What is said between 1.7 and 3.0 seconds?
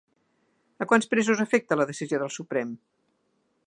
la decisió del Suprem?